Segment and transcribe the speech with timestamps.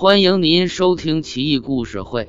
[0.00, 2.24] 欢迎您收听《奇异故事会·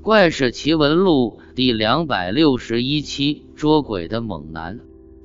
[0.00, 4.80] 怪事奇闻录》第两百六十一期：捉鬼的猛男。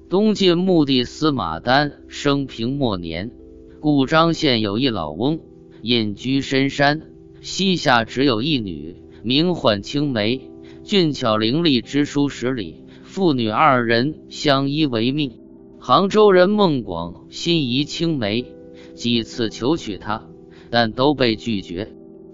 [0.10, 3.32] 东晋穆帝司马丹生平末年，
[3.80, 5.40] 故章县有一老翁，
[5.82, 7.02] 隐居深山，
[7.40, 10.52] 膝下只有一女，名唤青梅，
[10.84, 15.40] 俊俏伶俐，知书识礼，父女二人相依为命。
[15.80, 18.54] 杭州人孟广心仪青梅，
[18.96, 20.28] 几次求娶她。
[20.70, 21.94] 但都被拒绝。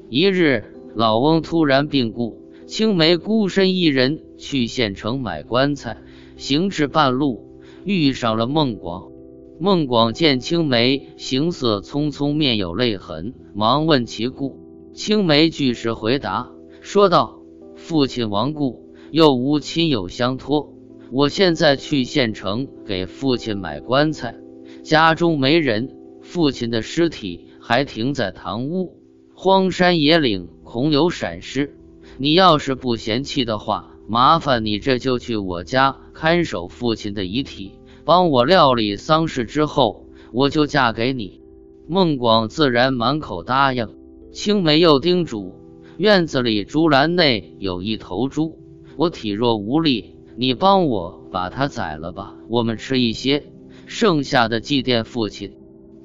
[0.09, 0.63] 一日，
[0.95, 5.98] 老翁突然病故，青梅孤身一人去县城买棺材。
[6.38, 9.12] 行至半路，遇上了孟广。
[9.59, 14.58] 孟广见青梅行色匆匆，面有泪痕，忙问其故。
[14.94, 17.39] 青梅据实回答，说道
[17.77, 20.73] ：“父亲亡故，又无亲友相托，
[21.11, 24.36] 我现在去县城给父亲买棺材，
[24.81, 28.98] 家中没人，父亲的尸体。”还停在堂屋，
[29.34, 31.73] 荒山野岭，恐有闪失。
[32.17, 37.72] 你要是不嫌弃的话，麻烦你这就去我家看守父亲的遗体，
[38.03, 41.39] 帮我料理丧事，之后我就嫁给你。
[41.88, 43.88] 孟广自然满口答应。
[44.33, 45.56] 青梅又叮嘱：
[45.95, 48.59] 院子里竹篮内有一头猪，
[48.97, 53.45] 我体弱无力，你帮我把它宰了吧，我们吃一些，
[53.85, 55.53] 剩下的祭奠父亲。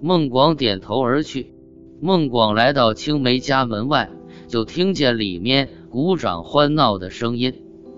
[0.01, 1.56] 孟广点头而去。
[2.01, 4.11] 孟广来到青梅家门外，
[4.49, 7.55] 就听见里面鼓掌欢闹的声音，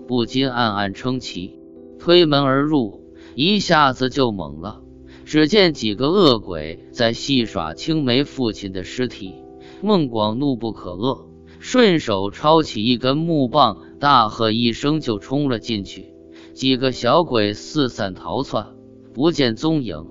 [0.07, 1.59] 不禁暗暗称奇。
[1.99, 3.03] 推门而入，
[3.35, 4.81] 一下子就懵了。
[5.25, 9.35] 只见几个恶鬼在戏耍青梅父亲的尸体。
[9.81, 11.25] 孟广怒不可遏，
[11.59, 16.13] 顺手抄起一根木棒，大喝一声就冲了进去。
[16.53, 18.67] 几个小鬼四散逃窜，
[19.13, 20.07] 不见踪影。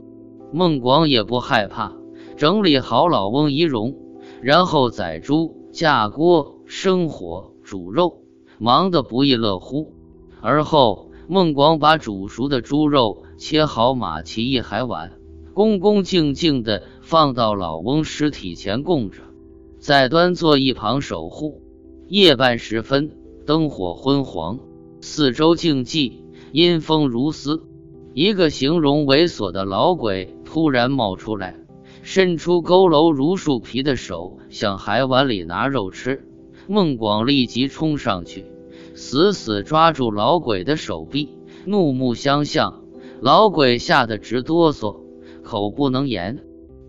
[0.52, 1.97] 孟广也不害怕。
[2.38, 3.96] 整理好老翁仪容，
[4.40, 8.22] 然后宰猪、架锅、生火、煮肉，
[8.58, 9.92] 忙得不亦乐乎。
[10.40, 15.18] 而后，孟广把煮熟的猪肉切好，码齐一海碗，
[15.52, 19.22] 恭恭敬敬地放到老翁尸体前供着，
[19.80, 21.60] 再端坐一旁守护。
[22.06, 23.10] 夜半时分，
[23.46, 24.60] 灯火昏黄，
[25.00, 26.12] 四周静寂，
[26.52, 27.64] 阴风如丝。
[28.14, 31.56] 一个形容猥琐的老鬼突然冒出来。
[32.10, 36.26] 伸出佝偻如树皮的手，向海碗里拿肉吃。
[36.66, 38.46] 孟广立即冲上去，
[38.94, 41.36] 死死抓住老鬼的手臂，
[41.66, 42.82] 怒目相向。
[43.20, 45.02] 老鬼吓得直哆嗦，
[45.42, 46.42] 口不能言。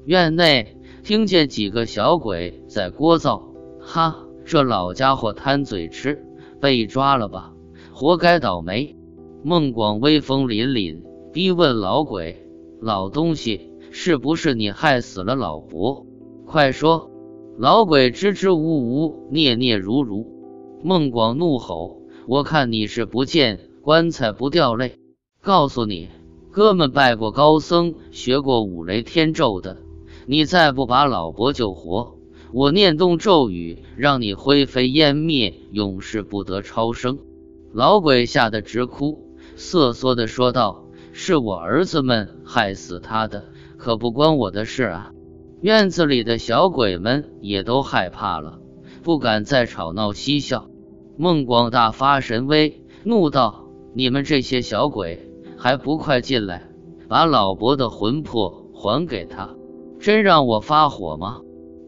[0.05, 3.41] 院内听见几个小鬼在聒噪
[3.81, 6.23] ：“哈，这老家伙贪嘴吃，
[6.61, 7.51] 被抓了吧？
[7.91, 8.95] 活该倒霉！”
[9.43, 11.01] 孟广威风凛凛，
[11.33, 12.47] 逼问老鬼
[12.79, 16.05] ：“老东西。”是不是你害死了老伯？
[16.45, 17.09] 快说！
[17.57, 20.25] 老鬼支支吾吾，嗫嗫如如。
[20.81, 24.95] 孟广怒吼：“我看你是不见棺材不掉泪！
[25.41, 26.07] 告诉你，
[26.51, 29.77] 哥们拜过高僧，学过五雷天咒的。
[30.25, 32.15] 你再不把老伯救活，
[32.53, 37.19] 我念动咒语，让你灰飞烟灭，永世不得超生！”
[37.73, 43.43] 老鬼吓得直哭，瑟缩地说道：“是我儿子们害死他的。”
[43.79, 45.11] 可不关我的事啊！
[45.61, 48.59] 院子里的小鬼们也都害怕了，
[49.03, 50.69] 不敢再吵闹嬉笑。
[51.17, 56.69] 孟广大发神威，怒道：“你们这些小鬼，还不快进来，
[57.07, 59.55] 把老伯的魂魄还给他！
[60.01, 61.39] 真让我发火吗？”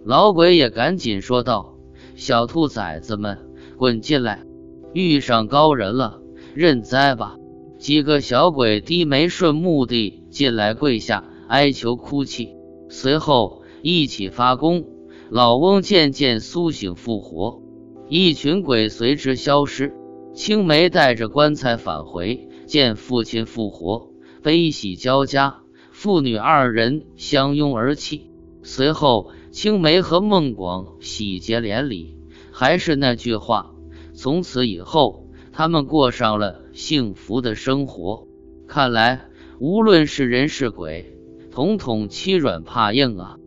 [0.06, 1.75] 老鬼也赶紧说道
[2.16, 3.38] ：“小兔崽子们，
[3.75, 4.46] 滚进来！
[4.94, 6.22] 遇上高人了，
[6.56, 7.35] 认栽吧！”
[7.78, 11.25] 几个小鬼低眉顺目的进来跪下。
[11.51, 12.56] 哀求哭泣，
[12.88, 14.85] 随后一起发功。
[15.29, 17.62] 老翁渐渐苏醒复活，
[18.07, 19.94] 一群鬼随之消失。
[20.34, 25.59] 青梅带着棺材返回，见父亲复活，悲喜交加，
[25.91, 28.31] 父女二人相拥而泣。
[28.63, 32.15] 随后，青梅和孟广喜结连理。
[32.53, 33.74] 还是那句话，
[34.13, 38.25] 从此以后，他们过上了幸福的生活。
[38.69, 39.25] 看来，
[39.59, 41.11] 无论是人是鬼。
[41.51, 43.38] 统统欺软怕硬啊！